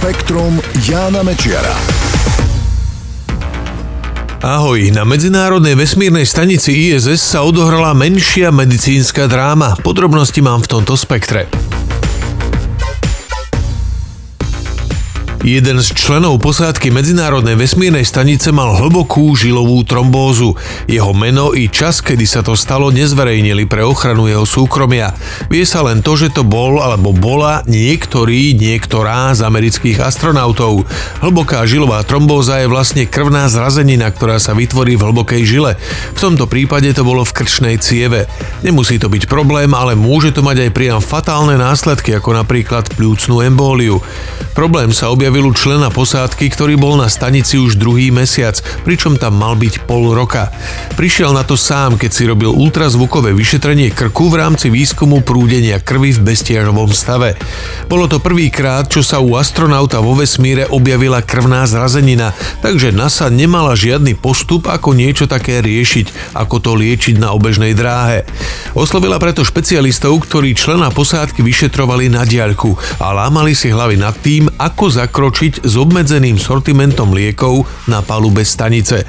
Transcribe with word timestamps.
Spektrum 0.00 0.56
Jána 0.88 1.20
Mečiara. 1.20 1.76
Ahoj, 4.40 4.88
na 4.96 5.04
Medzinárodnej 5.04 5.76
vesmírnej 5.76 6.24
stanici 6.24 6.88
ISS 6.88 7.20
sa 7.20 7.44
odohrala 7.44 7.92
menšia 7.92 8.48
medicínska 8.48 9.28
dráma. 9.28 9.76
Podrobnosti 9.84 10.40
mám 10.40 10.64
v 10.64 10.72
tomto 10.72 10.96
spektre. 10.96 11.52
Jeden 15.40 15.80
z 15.80 15.96
členov 15.96 16.36
posádky 16.44 16.92
Medzinárodnej 16.92 17.56
vesmírnej 17.56 18.04
stanice 18.04 18.52
mal 18.52 18.76
hlbokú 18.76 19.32
žilovú 19.32 19.80
trombózu. 19.88 20.52
Jeho 20.84 21.16
meno 21.16 21.56
i 21.56 21.64
čas, 21.72 22.04
kedy 22.04 22.28
sa 22.28 22.44
to 22.44 22.52
stalo, 22.52 22.92
nezverejnili 22.92 23.64
pre 23.64 23.80
ochranu 23.80 24.28
jeho 24.28 24.44
súkromia. 24.44 25.16
Vie 25.48 25.64
sa 25.64 25.80
len 25.80 26.04
to, 26.04 26.12
že 26.12 26.36
to 26.36 26.44
bol 26.44 26.84
alebo 26.84 27.16
bola 27.16 27.64
niektorý, 27.64 28.52
niektorá 28.52 29.32
z 29.32 29.40
amerických 29.48 30.04
astronautov. 30.04 30.84
Hlboká 31.24 31.64
žilová 31.64 32.04
trombóza 32.04 32.60
je 32.60 32.68
vlastne 32.68 33.08
krvná 33.08 33.48
zrazenina, 33.48 34.12
ktorá 34.12 34.36
sa 34.36 34.52
vytvorí 34.52 35.00
v 35.00 35.08
hlbokej 35.08 35.42
žile. 35.48 35.80
V 36.12 36.20
tomto 36.20 36.52
prípade 36.52 36.92
to 36.92 37.00
bolo 37.00 37.24
v 37.24 37.32
krčnej 37.40 37.80
cieve. 37.80 38.28
Nemusí 38.60 39.00
to 39.00 39.08
byť 39.08 39.24
problém, 39.24 39.72
ale 39.72 39.96
môže 39.96 40.36
to 40.36 40.44
mať 40.44 40.68
aj 40.68 40.70
priam 40.76 41.00
fatálne 41.00 41.56
následky, 41.56 42.12
ako 42.12 42.36
napríklad 42.36 42.92
pľúcnú 42.92 43.40
embóliu. 43.40 44.04
Problém 44.52 44.92
sa 44.92 45.08
objavil 45.08 45.29
objavil 45.30 45.46
u 45.46 45.54
člena 45.54 45.94
posádky, 45.94 46.50
ktorý 46.50 46.74
bol 46.74 46.98
na 46.98 47.06
stanici 47.06 47.54
už 47.54 47.78
druhý 47.78 48.10
mesiac, 48.10 48.58
pričom 48.82 49.14
tam 49.14 49.38
mal 49.38 49.54
byť 49.54 49.86
pol 49.86 50.10
roka. 50.10 50.50
Prišiel 50.98 51.30
na 51.30 51.46
to 51.46 51.54
sám, 51.54 51.94
keď 51.94 52.10
si 52.10 52.26
robil 52.26 52.50
ultrazvukové 52.50 53.30
vyšetrenie 53.30 53.94
krku 53.94 54.26
v 54.26 54.42
rámci 54.42 54.74
výskumu 54.74 55.22
prúdenia 55.22 55.78
krvi 55.78 56.18
v 56.18 56.34
bestiažovom 56.34 56.90
stave. 56.90 57.38
Bolo 57.86 58.10
to 58.10 58.18
prvýkrát, 58.18 58.90
čo 58.90 59.06
sa 59.06 59.22
u 59.22 59.38
astronauta 59.38 60.02
vo 60.02 60.18
vesmíre 60.18 60.66
objavila 60.66 61.22
krvná 61.22 61.62
zrazenina, 61.62 62.34
takže 62.58 62.90
NASA 62.90 63.30
nemala 63.30 63.78
žiadny 63.78 64.18
postup, 64.18 64.66
ako 64.66 64.98
niečo 64.98 65.30
také 65.30 65.62
riešiť, 65.62 66.34
ako 66.34 66.58
to 66.58 66.74
liečiť 66.74 67.22
na 67.22 67.30
obežnej 67.38 67.78
dráhe. 67.78 68.26
Oslovila 68.74 69.22
preto 69.22 69.46
špecialistov, 69.46 70.26
ktorí 70.26 70.58
člena 70.58 70.90
posádky 70.90 71.46
vyšetrovali 71.46 72.10
na 72.10 72.26
diaľku 72.26 72.74
a 72.98 73.14
lámali 73.14 73.54
si 73.54 73.70
hlavy 73.70 73.94
nad 73.94 74.18
tým, 74.18 74.50
ako 74.58 74.90
zakročiť 74.90 75.19
zakročiť 75.20 75.68
s 75.68 75.76
obmedzeným 75.76 76.40
sortimentom 76.40 77.12
liekov 77.12 77.68
na 77.92 78.00
palube 78.00 78.40
stanice. 78.40 79.04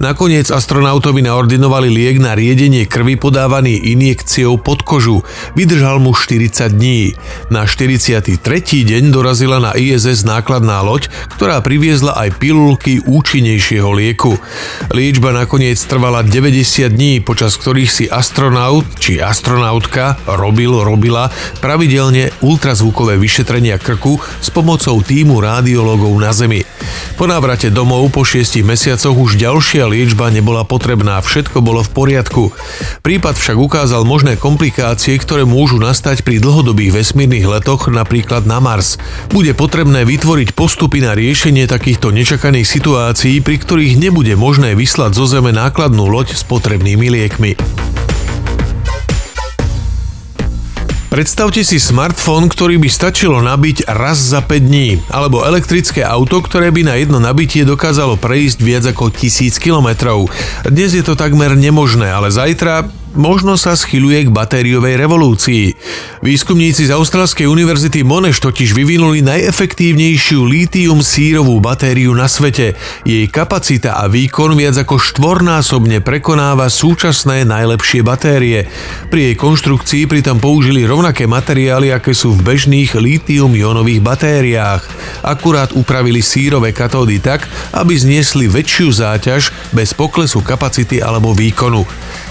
Nakoniec 0.00 0.48
astronautovi 0.48 1.20
naordinovali 1.20 1.92
liek 1.92 2.16
na 2.16 2.32
riedenie 2.32 2.88
krvi 2.88 3.20
podávaný 3.20 3.92
injekciou 3.92 4.56
pod 4.56 4.80
kožu. 4.88 5.20
Vydržal 5.52 6.00
mu 6.00 6.16
40 6.16 6.72
dní. 6.72 7.12
Na 7.52 7.68
43. 7.68 8.40
deň 8.88 9.12
dorazila 9.12 9.60
na 9.60 9.76
ISS 9.76 10.24
nákladná 10.24 10.80
loď, 10.80 11.12
ktorá 11.36 11.60
priviezla 11.60 12.16
aj 12.16 12.40
pilulky 12.40 13.04
účinnejšieho 13.04 13.92
lieku. 13.92 14.40
Liečba 14.96 15.36
nakoniec 15.36 15.76
trvala 15.76 16.24
90 16.24 16.88
dní, 16.88 17.20
počas 17.20 17.60
ktorých 17.60 17.92
si 17.92 18.04
astronaut 18.08 18.88
či 18.96 19.20
astronautka 19.20 20.24
robil, 20.24 20.72
robila 20.72 21.28
pravidelne 21.60 22.32
ultrazvukové 22.40 23.20
vyšetrenia 23.20 23.76
krku 23.76 24.16
s 24.40 24.48
pomocou 24.48 25.04
týmu 25.04 25.49
rádiologov 25.50 26.14
na 26.22 26.30
Zemi. 26.30 26.62
Po 27.18 27.28
návrate 27.28 27.68
domov 27.68 28.08
po 28.14 28.24
šiestich 28.24 28.64
mesiacoch 28.64 29.12
už 29.12 29.36
ďalšia 29.36 29.84
liečba 29.90 30.32
nebola 30.32 30.64
potrebná, 30.64 31.20
všetko 31.20 31.60
bolo 31.60 31.84
v 31.84 31.90
poriadku. 31.92 32.42
Prípad 33.04 33.36
však 33.36 33.58
ukázal 33.60 34.08
možné 34.08 34.40
komplikácie, 34.40 35.18
ktoré 35.20 35.44
môžu 35.44 35.76
nastať 35.76 36.24
pri 36.24 36.40
dlhodobých 36.40 36.96
vesmírnych 37.02 37.44
letoch, 37.44 37.92
napríklad 37.92 38.48
na 38.48 38.62
Mars. 38.62 38.96
Bude 39.28 39.52
potrebné 39.52 40.08
vytvoriť 40.08 40.56
postupy 40.56 41.04
na 41.04 41.12
riešenie 41.12 41.68
takýchto 41.68 42.08
nečakaných 42.14 42.64
situácií, 42.64 43.44
pri 43.44 43.60
ktorých 43.60 44.00
nebude 44.00 44.32
možné 44.38 44.72
vyslať 44.72 45.12
zo 45.12 45.28
Zeme 45.28 45.52
nákladnú 45.52 46.08
loď 46.08 46.32
s 46.32 46.46
potrebnými 46.46 47.12
liekmi. 47.12 47.52
Predstavte 51.10 51.66
si 51.66 51.82
smartfón, 51.82 52.46
ktorý 52.46 52.78
by 52.78 52.86
stačilo 52.86 53.42
nabiť 53.42 53.90
raz 53.90 54.30
za 54.30 54.46
5 54.46 54.62
dní, 54.62 55.02
alebo 55.10 55.42
elektrické 55.42 56.06
auto, 56.06 56.38
ktoré 56.38 56.70
by 56.70 56.86
na 56.86 56.94
jedno 57.02 57.18
nabitie 57.18 57.66
dokázalo 57.66 58.14
prejsť 58.14 58.58
viac 58.62 58.86
ako 58.94 59.10
tisíc 59.10 59.58
kilometrov. 59.58 60.30
Dnes 60.70 60.94
je 60.94 61.02
to 61.02 61.18
takmer 61.18 61.58
nemožné, 61.58 62.14
ale 62.14 62.30
zajtra 62.30 62.86
možno 63.14 63.58
sa 63.58 63.74
schyluje 63.74 64.28
k 64.28 64.34
batériovej 64.34 64.94
revolúcii. 64.98 65.74
Výskumníci 66.22 66.86
z 66.86 66.94
Austrálskej 66.94 67.48
univerzity 67.48 68.06
Monash 68.06 68.38
totiž 68.38 68.76
vyvinuli 68.76 69.24
najefektívnejšiu 69.24 70.44
lítium 70.44 71.00
sírovú 71.00 71.58
batériu 71.58 72.12
na 72.14 72.30
svete. 72.30 72.76
Jej 73.02 73.26
kapacita 73.32 73.98
a 73.98 74.06
výkon 74.06 74.54
viac 74.54 74.76
ako 74.78 75.00
štvornásobne 75.00 76.04
prekonáva 76.04 76.70
súčasné 76.70 77.48
najlepšie 77.48 78.04
batérie. 78.04 78.68
Pri 79.08 79.32
jej 79.32 79.36
konštrukcii 79.38 80.06
pritom 80.06 80.38
použili 80.38 80.86
rovnaké 80.86 81.26
materiály, 81.26 81.90
aké 81.90 82.14
sú 82.14 82.36
v 82.36 82.54
bežných 82.54 82.94
lítium-ionových 82.94 84.04
batériách. 84.04 84.82
Akurát 85.24 85.72
upravili 85.74 86.22
sírové 86.22 86.70
katódy 86.70 87.18
tak, 87.18 87.48
aby 87.74 87.96
zniesli 87.96 88.46
väčšiu 88.46 88.88
záťaž 88.92 89.72
bez 89.74 89.96
poklesu 89.96 90.44
kapacity 90.44 91.02
alebo 91.02 91.34
výkonu. 91.34 91.82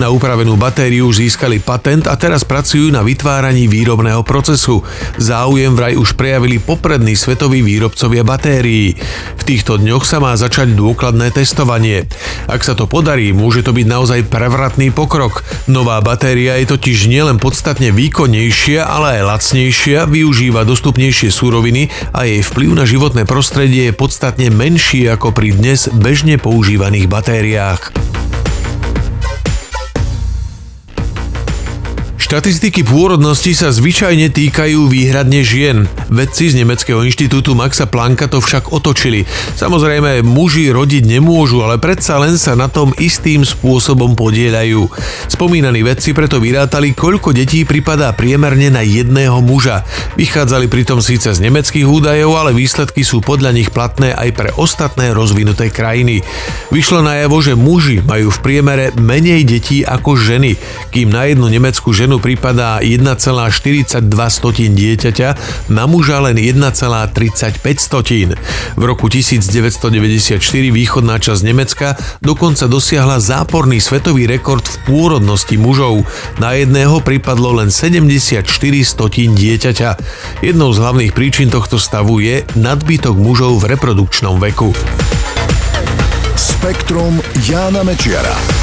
Na 0.00 0.08
upravenú 0.08 0.56
batériu 0.62 1.10
získali 1.10 1.58
patent 1.58 2.06
a 2.06 2.14
teraz 2.14 2.46
pracujú 2.46 2.94
na 2.94 3.02
vytváraní 3.02 3.66
výrobného 3.66 4.22
procesu. 4.22 4.86
Záujem 5.18 5.74
vraj 5.74 5.98
už 5.98 6.14
prejavili 6.14 6.62
poprední 6.62 7.18
svetoví 7.18 7.66
výrobcovia 7.66 8.22
batérií. 8.22 8.94
V 9.34 9.42
týchto 9.42 9.82
dňoch 9.82 10.06
sa 10.06 10.22
má 10.22 10.38
začať 10.38 10.78
dôkladné 10.78 11.34
testovanie. 11.34 12.06
Ak 12.46 12.62
sa 12.62 12.78
to 12.78 12.86
podarí, 12.86 13.34
môže 13.34 13.66
to 13.66 13.74
byť 13.74 13.86
naozaj 13.90 14.30
prevratný 14.30 14.94
pokrok. 14.94 15.42
Nová 15.66 15.98
batéria 15.98 16.54
je 16.62 16.70
totiž 16.70 17.10
nielen 17.10 17.42
podstatne 17.42 17.90
výkonnejšia, 17.90 18.86
ale 18.86 19.18
aj 19.18 19.26
lacnejšia, 19.34 20.06
využíva 20.06 20.62
dostupnejšie 20.62 21.34
súroviny 21.34 21.90
a 22.14 22.22
jej 22.22 22.46
vplyv 22.46 22.70
na 22.78 22.86
životné 22.86 23.26
prostredie 23.26 23.90
je 23.90 23.98
podstatne 23.98 24.46
menší 24.54 25.10
ako 25.10 25.34
pri 25.34 25.58
dnes 25.58 25.90
bežne 25.90 26.38
používaných 26.38 27.10
batériách. 27.10 28.01
Štatistiky 32.32 32.80
pôrodnosti 32.88 33.52
sa 33.52 33.68
zvyčajne 33.68 34.32
týkajú 34.32 34.88
výhradne 34.88 35.44
žien. 35.44 35.84
Vedci 36.08 36.48
z 36.48 36.64
Nemeckého 36.64 37.04
inštitútu 37.04 37.52
Maxa 37.52 37.84
Plancka 37.84 38.24
to 38.24 38.40
však 38.40 38.72
otočili. 38.72 39.28
Samozrejme, 39.60 40.24
muži 40.24 40.72
rodiť 40.72 41.12
nemôžu, 41.12 41.60
ale 41.60 41.76
predsa 41.76 42.16
len 42.16 42.40
sa 42.40 42.56
na 42.56 42.72
tom 42.72 42.96
istým 42.96 43.44
spôsobom 43.44 44.16
podielajú. 44.16 44.88
Spomínaní 45.28 45.84
vedci 45.84 46.16
preto 46.16 46.40
vyrátali, 46.40 46.96
koľko 46.96 47.36
detí 47.36 47.68
pripadá 47.68 48.16
priemerne 48.16 48.72
na 48.72 48.80
jedného 48.80 49.36
muža. 49.44 49.84
Vychádzali 50.16 50.72
pritom 50.72 51.04
síce 51.04 51.36
z 51.36 51.36
nemeckých 51.36 51.84
údajov, 51.84 52.32
ale 52.32 52.56
výsledky 52.56 53.04
sú 53.04 53.20
podľa 53.20 53.52
nich 53.52 53.68
platné 53.68 54.16
aj 54.16 54.28
pre 54.32 54.48
ostatné 54.56 55.12
rozvinuté 55.12 55.68
krajiny. 55.68 56.24
Vyšlo 56.72 57.04
najavo, 57.04 57.44
že 57.44 57.60
muži 57.60 58.00
majú 58.00 58.32
v 58.32 58.40
priemere 58.40 58.88
menej 58.96 59.44
detí 59.44 59.84
ako 59.84 60.16
ženy, 60.16 60.56
kým 60.88 61.12
na 61.12 61.28
jednu 61.28 61.52
nemeckú 61.52 61.92
ženu 61.92 62.21
pripadá 62.22 62.78
1,42 62.78 63.98
dieťaťa, 64.70 65.28
na 65.74 65.90
muža 65.90 66.22
len 66.22 66.38
1,35 66.38 67.58
V 68.78 68.82
roku 68.86 69.10
1994 69.10 70.38
východná 70.70 71.18
časť 71.18 71.42
Nemecka 71.42 71.98
dokonca 72.22 72.70
dosiahla 72.70 73.18
záporný 73.18 73.82
svetový 73.82 74.30
rekord 74.30 74.62
v 74.62 74.76
pôrodnosti 74.86 75.58
mužov. 75.58 76.06
Na 76.38 76.54
jedného 76.54 77.02
pripadlo 77.02 77.58
len 77.58 77.74
74 77.74 78.46
stotín 78.86 79.34
dieťaťa. 79.34 79.90
Jednou 80.46 80.70
z 80.70 80.78
hlavných 80.78 81.12
príčin 81.12 81.50
tohto 81.50 81.82
stavu 81.82 82.22
je 82.22 82.46
nadbytok 82.54 83.18
mužov 83.18 83.66
v 83.66 83.74
reprodukčnom 83.74 84.38
veku. 84.38 84.70
Spektrum 86.38 87.18
Jána 87.42 87.82
Mečiara. 87.82 88.61